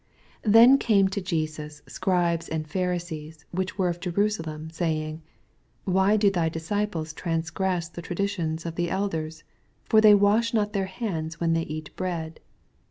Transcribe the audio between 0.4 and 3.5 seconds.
•Hen 08me to Jeens Soribes and <)«riBe6B,